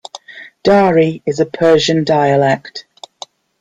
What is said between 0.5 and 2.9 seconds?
Dari is a Persian dialect.